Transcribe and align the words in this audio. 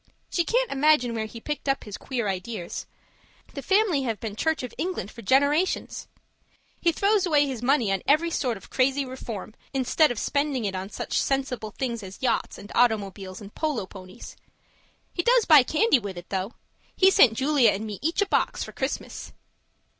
She 0.31 0.43
can't 0.43 0.71
imagine 0.71 1.13
where 1.13 1.27
he 1.27 1.39
picked 1.39 1.69
up 1.69 1.83
his 1.83 1.95
queer 1.95 2.27
ideas; 2.27 2.87
the 3.53 3.61
family 3.61 4.01
have 4.01 4.19
been 4.19 4.35
Church 4.35 4.63
of 4.63 4.73
England 4.79 5.11
for 5.11 5.21
generations. 5.21 6.07
He 6.81 6.91
throws 6.91 7.27
away 7.27 7.45
his 7.45 7.61
money 7.61 7.91
on 7.91 8.01
every 8.07 8.31
sort 8.31 8.57
of 8.57 8.71
crazy 8.71 9.05
reform, 9.05 9.53
instead 9.75 10.09
of 10.09 10.17
spending 10.17 10.65
it 10.65 10.73
on 10.73 10.89
such 10.89 11.21
sensible 11.21 11.69
things 11.69 12.01
as 12.01 12.17
yachts 12.19 12.57
and 12.57 12.71
automobiles 12.73 13.41
and 13.41 13.53
polo 13.53 13.85
ponies. 13.85 14.35
He 15.13 15.21
does 15.21 15.45
buy 15.45 15.61
candy 15.61 15.99
with 15.99 16.17
it 16.17 16.29
though! 16.29 16.53
He 16.95 17.11
sent 17.11 17.35
Julia 17.35 17.69
and 17.69 17.85
me 17.85 17.99
each 18.01 18.23
a 18.23 18.25
box 18.25 18.63
for 18.63 18.71
Christmas. 18.71 19.33